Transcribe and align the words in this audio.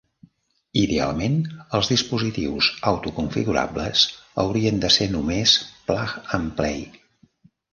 Idealment, 0.83 1.35
els 1.79 1.91
dispositius 1.91 2.69
autoconfigurables 2.91 4.07
haurien 4.45 4.81
de 4.87 4.91
ser 4.97 5.09
només 5.17 5.55
"plug 5.91 6.19
and 6.41 6.51
play". 6.63 6.83